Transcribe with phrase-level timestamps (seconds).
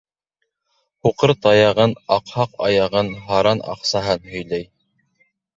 [1.07, 4.69] Һуҡыр таяғын, аҡһаҡ аяғын, һаран аҡсаһын һөйләй.